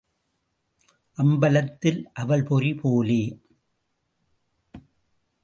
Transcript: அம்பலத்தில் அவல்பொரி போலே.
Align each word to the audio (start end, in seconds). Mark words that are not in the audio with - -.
அம்பலத்தில் 1.17 2.01
அவல்பொரி 2.19 2.71
போலே. 2.81 3.21